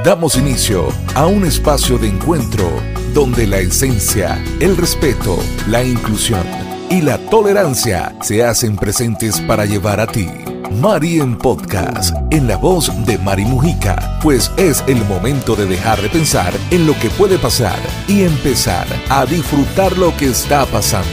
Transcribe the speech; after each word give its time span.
Damos 0.00 0.36
inicio 0.36 0.88
a 1.14 1.26
un 1.26 1.44
espacio 1.44 1.96
de 1.96 2.08
encuentro 2.08 2.68
donde 3.14 3.46
la 3.46 3.58
esencia, 3.58 4.42
el 4.58 4.76
respeto, 4.76 5.38
la 5.68 5.84
inclusión 5.84 6.42
y 6.90 7.02
la 7.02 7.18
tolerancia 7.18 8.12
se 8.20 8.42
hacen 8.42 8.74
presentes 8.74 9.40
para 9.42 9.64
llevar 9.64 10.00
a 10.00 10.08
ti. 10.08 10.28
Mari 10.80 11.20
en 11.20 11.38
Podcast, 11.38 12.16
en 12.30 12.48
la 12.48 12.56
voz 12.56 12.90
de 13.06 13.16
Mari 13.18 13.44
Mujica, 13.44 14.18
pues 14.20 14.50
es 14.56 14.82
el 14.88 15.04
momento 15.04 15.54
de 15.54 15.66
dejar 15.66 16.00
de 16.02 16.08
pensar 16.08 16.52
en 16.72 16.84
lo 16.84 16.98
que 16.98 17.10
puede 17.10 17.38
pasar 17.38 17.78
y 18.08 18.22
empezar 18.22 18.86
a 19.08 19.24
disfrutar 19.24 19.96
lo 19.98 20.16
que 20.16 20.30
está 20.30 20.66
pasando. 20.66 21.06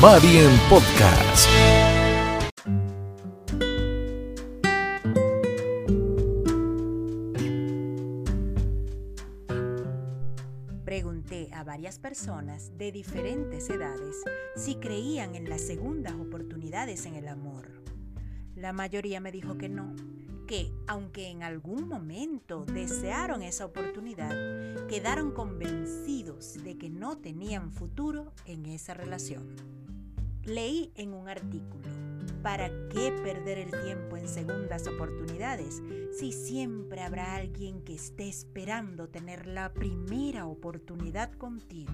Mari 0.00 0.38
en 0.38 0.56
Podcast. 0.68 1.77
De 12.26 12.90
diferentes 12.90 13.70
edades 13.70 14.16
si 14.56 14.74
creían 14.74 15.36
en 15.36 15.48
las 15.48 15.60
segundas 15.60 16.14
oportunidades 16.14 17.06
en 17.06 17.14
el 17.14 17.28
amor. 17.28 17.80
La 18.56 18.72
mayoría 18.72 19.20
me 19.20 19.30
dijo 19.30 19.56
que 19.56 19.68
no, 19.68 19.94
que 20.48 20.72
aunque 20.88 21.28
en 21.28 21.44
algún 21.44 21.86
momento 21.86 22.64
desearon 22.64 23.42
esa 23.42 23.66
oportunidad, 23.66 24.34
quedaron 24.88 25.30
convencidos 25.30 26.54
de 26.64 26.76
que 26.76 26.90
no 26.90 27.18
tenían 27.18 27.70
futuro 27.70 28.32
en 28.46 28.66
esa 28.66 28.94
relación. 28.94 29.54
Leí 30.42 30.90
en 30.96 31.14
un 31.14 31.28
artículo, 31.28 31.88
¿para 32.42 32.68
qué 32.88 33.12
perder 33.22 33.58
el 33.58 33.70
tiempo 33.82 34.16
en 34.16 34.28
segundas 34.28 34.86
oportunidades 34.86 35.82
si 36.18 36.32
siempre 36.32 37.02
habrá 37.02 37.36
alguien 37.36 37.82
que 37.82 37.94
esté 37.94 38.28
esperando 38.28 39.08
tener 39.08 39.46
la 39.46 39.72
primera 39.72 40.46
oportunidad 40.46 41.32
contigo? 41.32 41.92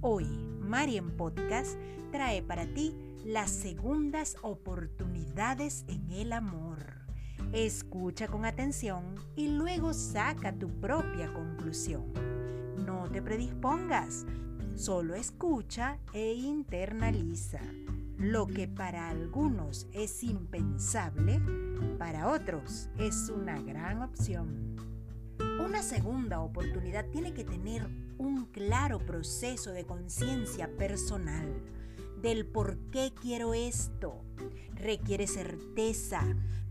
Hoy, 0.00 0.26
Marian 0.60 1.10
Podcast 1.16 1.78
trae 2.12 2.42
para 2.42 2.66
ti 2.72 2.94
las 3.24 3.50
segundas 3.50 4.36
oportunidades 4.42 5.84
en 5.88 6.10
el 6.12 6.32
amor. 6.32 7.08
Escucha 7.52 8.28
con 8.28 8.44
atención 8.44 9.14
y 9.34 9.48
luego 9.48 9.92
saca 9.94 10.52
tu 10.52 10.68
propia 10.80 11.32
conclusión. 11.32 12.12
No 12.84 13.10
te 13.10 13.22
predispongas, 13.22 14.24
solo 14.74 15.14
escucha 15.14 15.98
e 16.12 16.34
internaliza. 16.34 17.60
Lo 18.18 18.48
que 18.48 18.66
para 18.66 19.08
algunos 19.10 19.86
es 19.92 20.24
impensable, 20.24 21.40
para 21.98 22.28
otros 22.28 22.88
es 22.98 23.30
una 23.30 23.62
gran 23.62 24.02
opción. 24.02 24.74
Una 25.64 25.84
segunda 25.84 26.40
oportunidad 26.40 27.06
tiene 27.10 27.32
que 27.32 27.44
tener 27.44 27.88
un 28.18 28.46
claro 28.46 28.98
proceso 28.98 29.70
de 29.70 29.86
conciencia 29.86 30.68
personal 30.76 31.62
del 32.20 32.44
por 32.44 32.76
qué 32.90 33.12
quiero 33.14 33.54
esto. 33.54 34.24
Requiere 34.74 35.28
certeza, 35.28 36.22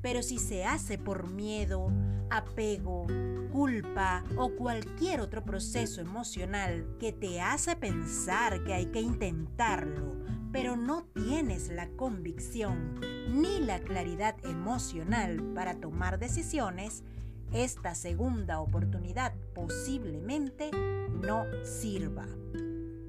pero 0.02 0.23
si 0.23 0.40
se 0.40 0.66
hace 0.66 0.98
por 0.98 1.31
miedo, 1.31 1.94
apego, 2.30 3.08
culpa 3.53 4.25
o 4.36 4.50
cualquier 4.50 5.22
otro 5.22 5.45
proceso 5.45 6.02
emocional 6.02 6.98
que 7.00 7.14
te 7.14 7.40
hace 7.40 7.78
pensar 7.78 8.66
que 8.66 8.73
hay 8.73 8.88
que 8.88 9.00
intentarlo, 9.00 10.18
pero 10.52 10.76
no 10.76 11.03
tienes 11.14 11.70
la 11.70 11.88
convicción 11.90 13.00
ni 13.30 13.59
la 13.59 13.80
claridad 13.80 14.36
emocional 14.45 15.42
para 15.53 15.76
tomar 15.76 16.20
decisiones, 16.20 17.03
esta 17.52 17.95
segunda 17.95 18.59
oportunidad 18.59 19.34
posiblemente 19.53 20.72
no 21.22 21.45
sirva. 21.64 22.25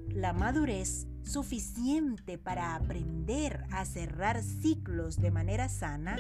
La 0.09 0.33
madurez 0.33 1.07
suficiente 1.23 2.39
para 2.39 2.75
aprender 2.75 3.65
a 3.71 3.85
cerrar 3.85 4.43
ciclos 4.43 5.17
de 5.17 5.31
manera 5.31 5.69
sana 5.69 6.17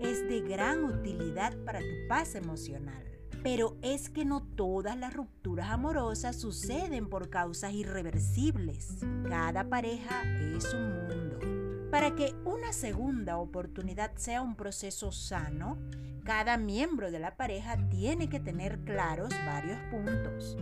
es 0.00 0.26
de 0.28 0.40
gran 0.40 0.84
utilidad 0.84 1.56
para 1.64 1.80
tu 1.80 2.08
paz 2.08 2.34
emocional. 2.34 3.11
Pero 3.42 3.76
es 3.82 4.08
que 4.08 4.24
no 4.24 4.42
todas 4.42 4.96
las 4.96 5.14
rupturas 5.14 5.70
amorosas 5.70 6.36
suceden 6.36 7.08
por 7.08 7.28
causas 7.28 7.72
irreversibles. 7.72 8.98
Cada 9.28 9.68
pareja 9.68 10.22
es 10.38 10.72
un 10.72 11.08
mundo. 11.08 11.90
Para 11.90 12.14
que 12.14 12.34
una 12.44 12.72
segunda 12.72 13.38
oportunidad 13.38 14.12
sea 14.16 14.42
un 14.42 14.54
proceso 14.54 15.10
sano, 15.10 15.76
cada 16.24 16.56
miembro 16.56 17.10
de 17.10 17.18
la 17.18 17.36
pareja 17.36 17.76
tiene 17.88 18.28
que 18.28 18.38
tener 18.38 18.78
claros 18.84 19.30
varios 19.44 19.78
puntos. 19.90 20.56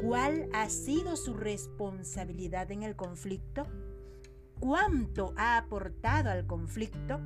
¿Cuál 0.00 0.48
ha 0.52 0.68
sido 0.68 1.16
su 1.16 1.34
responsabilidad 1.34 2.70
en 2.70 2.84
el 2.84 2.94
conflicto? 2.94 3.64
¿Cuánto 4.60 5.34
ha 5.36 5.56
aportado 5.56 6.30
al 6.30 6.46
conflicto? 6.46 7.20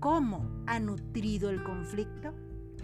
¿Cómo 0.00 0.64
ha 0.66 0.80
nutrido 0.80 1.50
el 1.50 1.62
conflicto? 1.62 2.32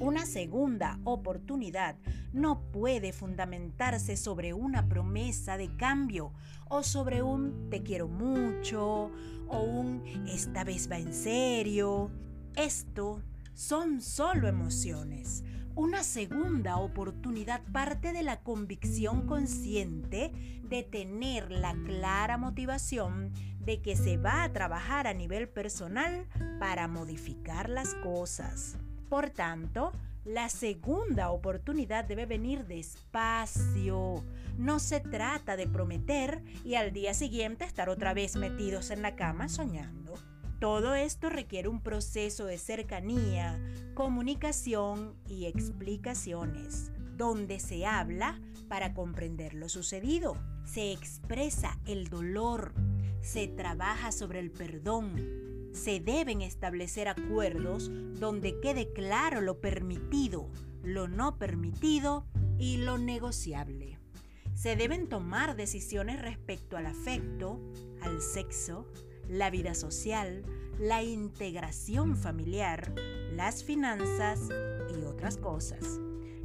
Una 0.00 0.26
segunda 0.26 0.98
oportunidad 1.04 1.96
no 2.32 2.60
puede 2.72 3.12
fundamentarse 3.12 4.16
sobre 4.16 4.52
una 4.52 4.88
promesa 4.88 5.56
de 5.56 5.76
cambio 5.76 6.32
o 6.68 6.82
sobre 6.82 7.22
un 7.22 7.70
te 7.70 7.84
quiero 7.84 8.08
mucho 8.08 9.12
o 9.48 9.60
un 9.62 10.02
esta 10.26 10.64
vez 10.64 10.90
va 10.90 10.98
en 10.98 11.14
serio. 11.14 12.10
Esto 12.56 13.22
son 13.54 14.00
solo 14.00 14.48
emociones. 14.48 15.44
Una 15.76 16.02
segunda 16.02 16.76
oportunidad 16.78 17.62
parte 17.72 18.12
de 18.12 18.22
la 18.24 18.40
convicción 18.42 19.26
consciente 19.26 20.32
de 20.64 20.82
tener 20.82 21.50
la 21.50 21.74
clara 21.84 22.36
motivación 22.36 23.32
de 23.60 23.80
que 23.80 23.96
se 23.96 24.16
va 24.16 24.42
a 24.42 24.52
trabajar 24.52 25.06
a 25.06 25.14
nivel 25.14 25.48
personal 25.48 26.26
para 26.58 26.88
modificar 26.88 27.68
las 27.68 27.94
cosas. 27.96 28.76
Por 29.14 29.30
tanto, 29.30 29.92
la 30.24 30.48
segunda 30.48 31.30
oportunidad 31.30 32.04
debe 32.04 32.26
venir 32.26 32.66
despacio. 32.66 34.24
No 34.58 34.80
se 34.80 34.98
trata 34.98 35.56
de 35.56 35.68
prometer 35.68 36.42
y 36.64 36.74
al 36.74 36.92
día 36.92 37.14
siguiente 37.14 37.64
estar 37.64 37.88
otra 37.88 38.12
vez 38.12 38.34
metidos 38.34 38.90
en 38.90 39.02
la 39.02 39.14
cama 39.14 39.48
soñando. 39.48 40.14
Todo 40.58 40.96
esto 40.96 41.30
requiere 41.30 41.68
un 41.68 41.80
proceso 41.80 42.44
de 42.46 42.58
cercanía, 42.58 43.56
comunicación 43.94 45.14
y 45.28 45.44
explicaciones, 45.44 46.90
donde 47.16 47.60
se 47.60 47.86
habla 47.86 48.40
para 48.66 48.94
comprender 48.94 49.54
lo 49.54 49.68
sucedido, 49.68 50.36
se 50.64 50.90
expresa 50.90 51.78
el 51.86 52.08
dolor, 52.08 52.74
se 53.20 53.46
trabaja 53.46 54.10
sobre 54.10 54.40
el 54.40 54.50
perdón, 54.50 55.43
se 55.74 56.00
deben 56.00 56.40
establecer 56.40 57.08
acuerdos 57.08 57.90
donde 58.18 58.60
quede 58.60 58.92
claro 58.92 59.40
lo 59.40 59.60
permitido, 59.60 60.48
lo 60.82 61.08
no 61.08 61.36
permitido 61.36 62.26
y 62.58 62.78
lo 62.78 62.96
negociable. 62.96 63.98
Se 64.54 64.76
deben 64.76 65.08
tomar 65.08 65.56
decisiones 65.56 66.22
respecto 66.22 66.76
al 66.76 66.86
afecto, 66.86 67.60
al 68.00 68.22
sexo, 68.22 68.86
la 69.28 69.50
vida 69.50 69.74
social, 69.74 70.44
la 70.78 71.02
integración 71.02 72.16
familiar, 72.16 72.94
las 73.32 73.64
finanzas 73.64 74.40
y 74.96 75.04
otras 75.04 75.36
cosas. 75.38 76.00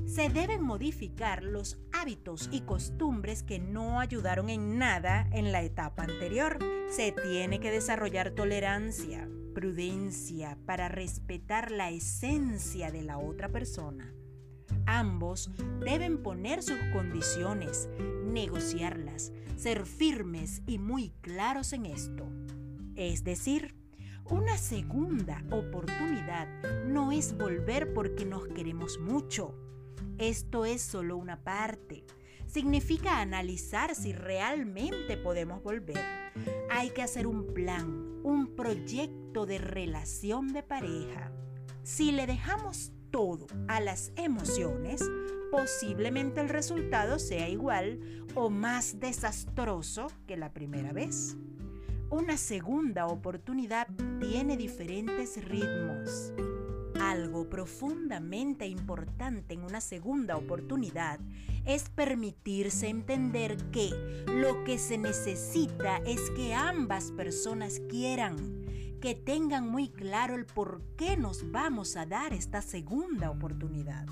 Se 0.09 0.27
deben 0.27 0.63
modificar 0.63 1.43
los 1.43 1.77
hábitos 1.91 2.49
y 2.51 2.61
costumbres 2.61 3.43
que 3.43 3.59
no 3.59 3.99
ayudaron 3.99 4.49
en 4.49 4.79
nada 4.79 5.29
en 5.31 5.51
la 5.51 5.61
etapa 5.61 6.01
anterior. 6.01 6.57
Se 6.89 7.11
tiene 7.11 7.59
que 7.59 7.69
desarrollar 7.69 8.31
tolerancia, 8.31 9.29
prudencia 9.53 10.57
para 10.65 10.87
respetar 10.87 11.69
la 11.69 11.91
esencia 11.91 12.89
de 12.89 13.03
la 13.03 13.19
otra 13.19 13.49
persona. 13.49 14.11
Ambos 14.87 15.51
deben 15.85 16.23
poner 16.23 16.63
sus 16.63 16.79
condiciones, 16.91 17.87
negociarlas, 18.25 19.31
ser 19.57 19.85
firmes 19.85 20.63
y 20.65 20.79
muy 20.79 21.11
claros 21.21 21.71
en 21.71 21.85
esto. 21.85 22.27
Es 22.95 23.23
decir, 23.23 23.75
una 24.25 24.57
segunda 24.57 25.43
oportunidad 25.51 26.47
no 26.87 27.11
es 27.11 27.37
volver 27.37 27.93
porque 27.93 28.25
nos 28.25 28.47
queremos 28.47 28.97
mucho. 28.99 29.55
Esto 30.17 30.65
es 30.65 30.81
solo 30.81 31.17
una 31.17 31.43
parte. 31.43 32.05
Significa 32.45 33.21
analizar 33.21 33.95
si 33.95 34.11
realmente 34.11 35.17
podemos 35.17 35.61
volver. 35.61 35.99
Hay 36.69 36.89
que 36.91 37.03
hacer 37.03 37.27
un 37.27 37.53
plan, 37.53 38.19
un 38.23 38.55
proyecto 38.55 39.45
de 39.45 39.59
relación 39.59 40.47
de 40.53 40.63
pareja. 40.63 41.31
Si 41.83 42.11
le 42.11 42.27
dejamos 42.27 42.91
todo 43.11 43.47
a 43.67 43.79
las 43.79 44.11
emociones, 44.15 45.01
posiblemente 45.51 46.41
el 46.41 46.49
resultado 46.49 47.19
sea 47.19 47.49
igual 47.49 47.99
o 48.35 48.49
más 48.49 48.99
desastroso 48.99 50.07
que 50.27 50.37
la 50.37 50.53
primera 50.53 50.93
vez. 50.93 51.37
Una 52.09 52.37
segunda 52.37 53.05
oportunidad 53.05 53.87
tiene 54.19 54.57
diferentes 54.57 55.43
ritmos. 55.45 56.33
Algo 57.09 57.49
profundamente 57.49 58.67
importante 58.67 59.53
en 59.53 59.63
una 59.63 59.81
segunda 59.81 60.37
oportunidad 60.37 61.19
es 61.65 61.89
permitirse 61.89 62.87
entender 62.87 63.57
que 63.71 63.89
lo 64.27 64.63
que 64.63 64.77
se 64.77 64.97
necesita 64.97 65.97
es 66.05 66.29
que 66.31 66.53
ambas 66.53 67.11
personas 67.11 67.81
quieran, 67.89 68.37
que 69.01 69.15
tengan 69.15 69.69
muy 69.69 69.89
claro 69.89 70.35
el 70.35 70.45
por 70.45 70.83
qué 70.97 71.17
nos 71.17 71.51
vamos 71.51 71.95
a 71.95 72.05
dar 72.05 72.33
esta 72.33 72.61
segunda 72.61 73.31
oportunidad. 73.31 74.05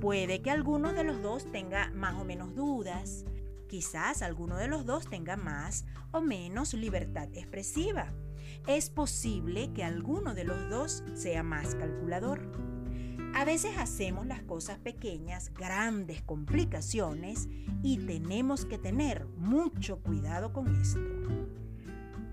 Puede 0.00 0.42
que 0.42 0.50
alguno 0.50 0.92
de 0.92 1.04
los 1.04 1.22
dos 1.22 1.50
tenga 1.50 1.90
más 1.90 2.14
o 2.20 2.24
menos 2.24 2.54
dudas, 2.54 3.24
quizás 3.68 4.22
alguno 4.22 4.56
de 4.56 4.68
los 4.68 4.86
dos 4.86 5.08
tenga 5.08 5.36
más 5.36 5.84
o 6.12 6.20
menos 6.20 6.72
libertad 6.74 7.28
expresiva. 7.34 8.12
Es 8.66 8.90
posible 8.90 9.72
que 9.72 9.84
alguno 9.84 10.34
de 10.34 10.42
los 10.42 10.68
dos 10.68 11.04
sea 11.14 11.44
más 11.44 11.76
calculador. 11.76 12.40
A 13.32 13.44
veces 13.44 13.78
hacemos 13.78 14.26
las 14.26 14.42
cosas 14.42 14.78
pequeñas, 14.78 15.54
grandes 15.54 16.20
complicaciones 16.22 17.48
y 17.84 17.98
tenemos 17.98 18.64
que 18.64 18.76
tener 18.76 19.24
mucho 19.36 20.00
cuidado 20.00 20.52
con 20.52 20.74
esto. 20.74 21.00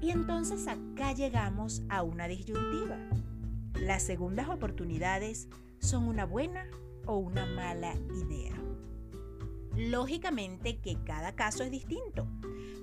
Y 0.01 0.09
entonces 0.09 0.67
acá 0.67 1.13
llegamos 1.13 1.83
a 1.87 2.01
una 2.01 2.27
disyuntiva. 2.27 2.97
Las 3.75 4.01
segundas 4.01 4.49
oportunidades 4.49 5.49
son 5.79 6.07
una 6.07 6.25
buena 6.25 6.65
o 7.05 7.17
una 7.17 7.45
mala 7.45 7.93
idea. 8.15 8.55
Lógicamente 9.77 10.79
que 10.79 10.97
cada 11.03 11.35
caso 11.35 11.63
es 11.63 11.69
distinto, 11.69 12.27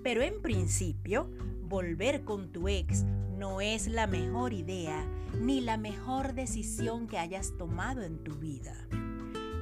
pero 0.05 0.23
en 0.23 0.41
principio, 0.41 1.31
volver 1.71 2.25
con 2.25 2.51
tu 2.51 2.69
ex 2.69 3.05
no 3.39 3.61
es 3.61 3.87
la 3.87 4.09
mejor 4.09 4.53
idea 4.53 5.07
ni 5.41 5.61
la 5.61 5.77
mejor 5.77 6.35
decisión 6.35 7.07
que 7.07 7.17
hayas 7.17 7.57
tomado 7.57 8.03
en 8.03 8.25
tu 8.25 8.35
vida. 8.35 8.75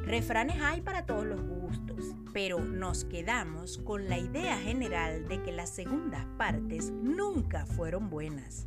Refranes 0.07 0.57
hay 0.63 0.81
para 0.81 1.05
todos 1.05 1.27
los 1.27 1.43
gustos, 1.43 2.17
pero 2.33 2.61
nos 2.61 3.05
quedamos 3.05 3.77
con 3.77 4.09
la 4.09 4.19
idea 4.19 4.57
general 4.57 5.29
de 5.29 5.43
que 5.43 5.53
las 5.53 5.69
segundas 5.69 6.25
partes 6.39 6.91
nunca 6.91 7.67
fueron 7.67 8.09
buenas. 8.09 8.67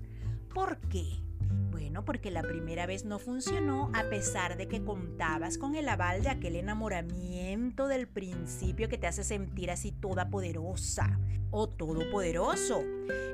¿Por 0.53 0.77
qué? 0.81 1.07
Bueno, 1.71 2.05
porque 2.05 2.31
la 2.31 2.41
primera 2.41 2.85
vez 2.85 3.05
no 3.05 3.19
funcionó 3.19 3.91
a 3.93 4.03
pesar 4.09 4.57
de 4.57 4.67
que 4.67 4.83
contabas 4.83 5.57
con 5.57 5.75
el 5.75 5.89
aval 5.89 6.23
de 6.23 6.29
aquel 6.29 6.55
enamoramiento 6.55 7.87
del 7.87 8.07
principio 8.07 8.89
que 8.89 8.97
te 8.97 9.07
hace 9.07 9.23
sentir 9.23 9.71
así 9.71 9.91
toda 9.91 10.29
poderosa 10.29 11.19
o 11.51 11.67
todopoderoso. 11.67 12.83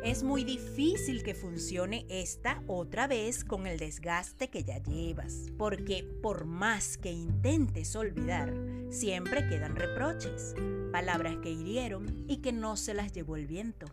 Es 0.03 0.23
muy 0.23 0.43
difícil 0.43 1.23
que 1.23 1.35
funcione 1.35 2.05
esta 2.09 2.61
otra 2.67 3.07
vez 3.07 3.43
con 3.43 3.67
el 3.67 3.77
desgaste 3.77 4.49
que 4.49 4.63
ya 4.63 4.81
llevas, 4.81 5.51
porque 5.57 6.03
por 6.21 6.45
más 6.45 6.97
que 6.97 7.11
intentes 7.11 7.95
olvidar, 7.95 8.53
siempre 8.89 9.47
quedan 9.47 9.75
reproches, 9.75 10.55
palabras 10.91 11.37
que 11.43 11.51
hirieron 11.51 12.25
y 12.27 12.37
que 12.37 12.53
no 12.53 12.75
se 12.75 12.93
las 12.93 13.13
llevó 13.13 13.35
el 13.35 13.47
viento 13.47 13.87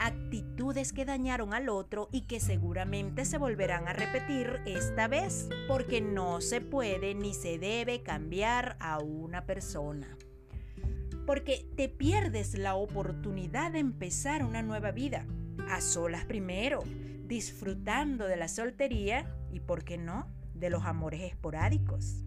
actitudes 0.00 0.92
que 0.92 1.04
dañaron 1.04 1.52
al 1.54 1.68
otro 1.68 2.08
y 2.10 2.22
que 2.22 2.40
seguramente 2.40 3.24
se 3.24 3.38
volverán 3.38 3.86
a 3.86 3.92
repetir 3.92 4.60
esta 4.66 5.06
vez, 5.06 5.48
porque 5.68 6.00
no 6.00 6.40
se 6.40 6.60
puede 6.60 7.14
ni 7.14 7.34
se 7.34 7.58
debe 7.58 8.02
cambiar 8.02 8.76
a 8.80 8.98
una 8.98 9.44
persona. 9.44 10.16
Porque 11.26 11.68
te 11.76 11.88
pierdes 11.88 12.58
la 12.58 12.74
oportunidad 12.74 13.72
de 13.72 13.78
empezar 13.78 14.44
una 14.44 14.62
nueva 14.62 14.90
vida, 14.90 15.26
a 15.68 15.82
solas 15.82 16.24
primero, 16.24 16.80
disfrutando 17.26 18.26
de 18.26 18.36
la 18.36 18.48
soltería 18.48 19.32
y, 19.52 19.60
¿por 19.60 19.84
qué 19.84 19.98
no?, 19.98 20.26
de 20.54 20.70
los 20.70 20.84
amores 20.84 21.20
esporádicos. 21.20 22.24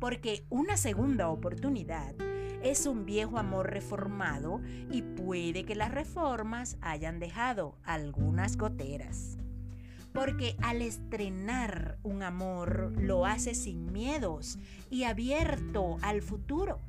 Porque 0.00 0.44
una 0.50 0.76
segunda 0.76 1.28
oportunidad 1.28 2.14
es 2.62 2.86
un 2.86 3.04
viejo 3.04 3.38
amor 3.38 3.70
reformado 3.70 4.60
y 4.90 5.02
puede 5.02 5.64
que 5.64 5.74
las 5.74 5.92
reformas 5.92 6.76
hayan 6.80 7.20
dejado 7.20 7.76
algunas 7.84 8.56
goteras. 8.56 9.38
Porque 10.12 10.56
al 10.62 10.82
estrenar 10.82 11.98
un 12.02 12.22
amor 12.22 12.92
lo 12.98 13.26
hace 13.26 13.54
sin 13.54 13.92
miedos 13.92 14.58
y 14.90 15.04
abierto 15.04 15.98
al 16.02 16.22
futuro. 16.22 16.80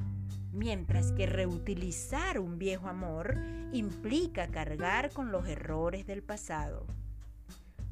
Mientras 0.52 1.12
que 1.12 1.28
reutilizar 1.28 2.40
un 2.40 2.58
viejo 2.58 2.88
amor 2.88 3.38
implica 3.72 4.48
cargar 4.48 5.12
con 5.12 5.32
los 5.32 5.48
errores 5.48 6.08
del 6.08 6.24
pasado. 6.24 6.88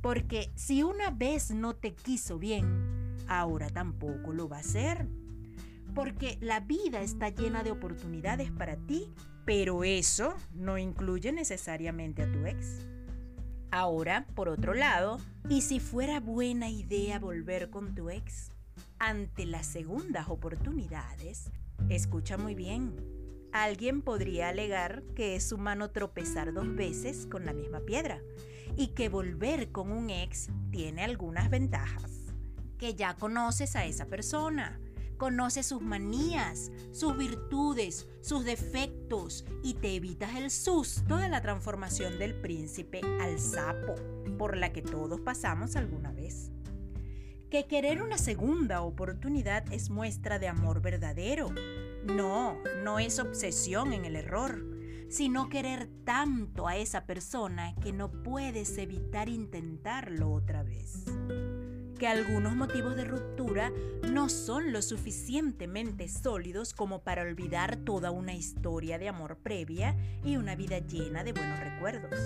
Porque 0.02 0.52
si 0.56 0.82
una 0.82 1.12
vez 1.12 1.52
no 1.52 1.76
te 1.76 1.94
quiso 1.94 2.40
bien, 2.40 3.18
ahora 3.28 3.70
tampoco 3.70 4.34
lo 4.34 4.50
va 4.50 4.58
a 4.58 4.62
hacer 4.62 5.08
porque 5.98 6.38
la 6.42 6.60
vida 6.60 7.02
está 7.02 7.30
llena 7.30 7.64
de 7.64 7.72
oportunidades 7.72 8.52
para 8.52 8.76
ti, 8.76 9.12
pero 9.46 9.84
eso 9.84 10.36
no 10.54 10.78
incluye 10.78 11.32
necesariamente 11.32 12.22
a 12.22 12.32
tu 12.32 12.46
ex. 12.46 12.86
Ahora, 13.72 14.28
por 14.36 14.48
otro 14.48 14.76
lado, 14.76 15.18
¿y 15.50 15.62
si 15.62 15.80
fuera 15.80 16.20
buena 16.20 16.70
idea 16.70 17.18
volver 17.18 17.72
con 17.72 17.96
tu 17.96 18.12
ex? 18.12 18.52
Ante 19.00 19.48
las 19.48 19.66
segundas 19.66 20.30
oportunidades, 20.30 21.50
escucha 21.90 22.38
muy 22.38 22.54
bien, 22.54 22.94
alguien 23.52 24.04
podría 24.04 24.50
alegar 24.50 25.02
que 25.16 25.36
es 25.36 25.52
humano 25.52 25.90
tropezar 25.90 26.54
dos 26.54 26.76
veces 26.76 27.26
con 27.26 27.44
la 27.44 27.54
misma 27.54 27.80
piedra 27.80 28.22
y 28.76 28.90
que 28.90 29.10
volver 29.10 29.72
con 29.72 29.92
un 29.92 30.12
ex 30.12 30.50
tiene 30.70 31.04
algunas 31.04 31.50
ventajas. 31.50 32.12
Que 32.78 32.94
ya 32.94 33.16
conoces 33.16 33.76
a 33.76 33.88
esa 33.88 34.06
persona, 34.06 34.80
Conoce 35.18 35.64
sus 35.64 35.82
manías, 35.82 36.72
sus 36.92 37.18
virtudes, 37.18 38.08
sus 38.22 38.46
defectos 38.46 39.46
y 39.64 39.74
te 39.74 39.96
evitas 39.96 40.36
el 40.36 40.52
susto 40.52 41.18
de 41.18 41.28
la 41.28 41.42
transformación 41.42 42.20
del 42.20 42.40
príncipe 42.40 43.02
al 43.20 43.40
sapo, 43.40 43.96
por 44.38 44.56
la 44.56 44.72
que 44.72 44.84
todos 44.84 45.20
pasamos 45.22 45.76
alguna 45.76 46.12
vez. 46.12 46.52
Que 47.50 47.66
querer 47.66 48.04
una 48.04 48.20
segunda 48.20 48.82
oportunidad 48.82 49.72
es 49.74 49.90
muestra 49.90 50.38
de 50.38 50.50
amor 50.50 50.82
verdadero. 50.82 51.50
No, 52.06 52.62
no 52.84 53.00
es 53.00 53.18
obsesión 53.18 53.94
en 53.94 54.06
el 54.06 54.16
error, 54.16 54.64
sino 55.10 55.50
querer 55.50 55.90
tanto 56.04 56.68
a 56.68 56.78
esa 56.78 57.06
persona 57.06 57.74
que 57.82 57.92
no 57.92 58.12
puedes 58.12 58.78
evitar 58.78 59.30
intentarlo 59.30 60.32
otra 60.32 60.62
vez 60.62 61.06
que 61.98 62.08
algunos 62.08 62.56
motivos 62.56 62.96
de 62.96 63.06
ruptura 63.06 63.72
no 64.12 64.30
son 64.30 64.72
lo 64.72 64.82
suficientemente 64.82 66.08
sólidos 66.08 66.74
como 66.74 67.02
para 67.02 67.24
olvidar 67.24 67.78
toda 67.78 68.12
una 68.12 68.36
historia 68.36 69.00
de 69.00 69.10
amor 69.10 69.38
previa 69.38 69.96
y 70.24 70.38
una 70.38 70.56
vida 70.56 70.80
llena 70.80 71.24
de 71.24 71.34
buenos 71.34 71.60
recuerdos. 71.60 72.20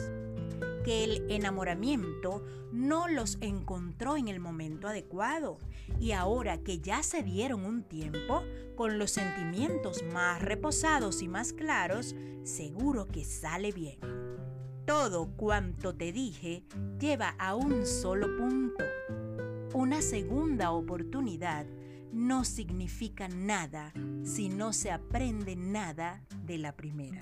Que 0.83 1.03
el 1.05 1.31
enamoramiento 1.31 2.43
no 2.73 3.07
los 3.07 3.37
encontró 3.39 4.17
en 4.17 4.27
el 4.27 4.39
momento 4.39 4.87
adecuado 4.87 5.57
y 5.99 6.11
ahora 6.11 6.57
que 6.57 6.79
ya 6.79 7.01
se 7.03 7.23
dieron 7.23 7.63
un 7.65 7.83
tiempo, 7.83 8.43
con 8.75 8.99
los 8.99 9.11
sentimientos 9.11 10.03
más 10.11 10.41
reposados 10.41 11.21
y 11.21 11.27
más 11.27 11.53
claros, 11.53 12.15
seguro 12.43 13.07
que 13.07 13.23
sale 13.23 13.71
bien. 13.71 13.99
Todo 14.85 15.27
cuanto 15.37 15.95
te 15.95 16.11
dije 16.11 16.63
lleva 16.99 17.35
a 17.37 17.55
un 17.55 17.85
solo 17.85 18.35
punto 18.35 18.83
una 19.73 20.01
segunda 20.01 20.71
oportunidad 20.71 21.65
no 22.11 22.43
significa 22.43 23.27
nada 23.29 23.93
si 24.23 24.49
no 24.49 24.73
se 24.73 24.91
aprende 24.91 25.55
nada 25.55 26.21
de 26.45 26.57
la 26.57 26.75
primera. 26.75 27.19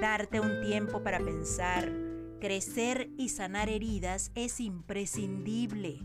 Darte 0.00 0.40
un 0.40 0.60
tiempo 0.62 1.02
para 1.02 1.20
pensar, 1.20 1.92
crecer 2.40 3.10
y 3.16 3.28
sanar 3.28 3.68
heridas 3.68 4.32
es 4.34 4.60
imprescindible. 4.60 6.00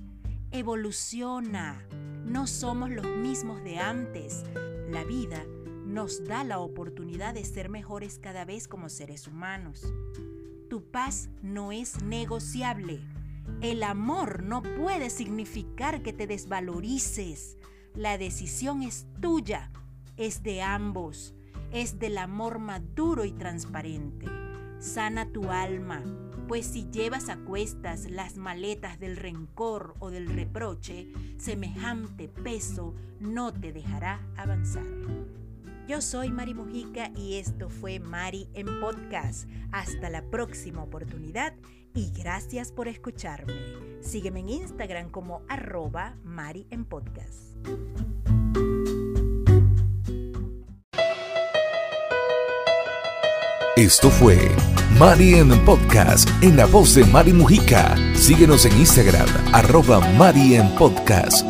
Evoluciona. 0.51 1.87
No 2.25 2.45
somos 2.45 2.89
los 2.89 3.07
mismos 3.07 3.63
de 3.63 3.79
antes. 3.79 4.43
La 4.89 5.03
vida 5.03 5.43
nos 5.85 6.23
da 6.23 6.43
la 6.43 6.59
oportunidad 6.59 7.33
de 7.33 7.45
ser 7.45 7.69
mejores 7.69 8.19
cada 8.19 8.45
vez 8.45 8.67
como 8.67 8.89
seres 8.89 9.27
humanos. 9.27 9.91
Tu 10.69 10.83
paz 10.83 11.29
no 11.41 11.71
es 11.71 12.01
negociable. 12.03 12.99
El 13.61 13.83
amor 13.83 14.43
no 14.43 14.61
puede 14.61 15.09
significar 15.09 16.01
que 16.01 16.13
te 16.13 16.27
desvalorices. 16.27 17.57
La 17.93 18.17
decisión 18.17 18.83
es 18.83 19.07
tuya, 19.21 19.71
es 20.17 20.43
de 20.43 20.61
ambos, 20.61 21.33
es 21.71 21.97
del 21.97 22.17
amor 22.17 22.59
maduro 22.59 23.25
y 23.25 23.31
transparente. 23.31 24.27
Sana 24.79 25.31
tu 25.31 25.49
alma, 25.49 26.03
pues 26.47 26.65
si 26.65 26.89
llevas 26.91 27.29
a 27.29 27.37
cuestas 27.37 28.09
las 28.09 28.37
maletas 28.37 28.99
del 28.99 29.15
rencor 29.15 29.95
o 29.99 30.11
del 30.11 30.27
reproche, 30.27 31.11
semejante 31.37 32.27
peso 32.27 32.93
no 33.19 33.53
te 33.53 33.71
dejará 33.71 34.19
avanzar. 34.35 34.85
Yo 35.87 36.01
soy 36.01 36.31
Mari 36.31 36.55
Mujica 36.55 37.11
y 37.15 37.35
esto 37.35 37.69
fue 37.69 37.99
Mari 37.99 38.49
en 38.55 38.79
Podcast. 38.79 39.47
Hasta 39.71 40.09
la 40.09 40.23
próxima 40.23 40.81
oportunidad 40.81 41.53
y 41.93 42.11
gracias 42.11 42.71
por 42.71 42.87
escucharme. 42.87 43.53
Sígueme 44.01 44.39
en 44.39 44.49
Instagram 44.49 45.11
como 45.11 45.43
arroba 45.47 46.15
Mari 46.23 46.65
en 46.71 46.85
Podcast. 46.85 47.55
Esto 53.75 54.09
fue 54.09 54.39
Mari 54.97 55.35
en 55.35 55.49
Podcast 55.65 56.27
en 56.41 56.57
la 56.57 56.65
voz 56.65 56.95
de 56.95 57.05
Mari 57.05 57.33
Mujica. 57.33 57.95
Síguenos 58.15 58.65
en 58.65 58.75
Instagram, 58.77 59.27
arroba 59.53 59.99
Mari 60.13 60.55
en 60.55 60.73
Podcast. 60.75 61.45